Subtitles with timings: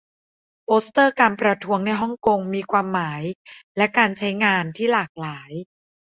[0.63, 3.23] โปสเตอร์การประท้วงในฮ่องกงมีความหมาย
[3.77, 5.51] และการใช้งานที่หลากหลาย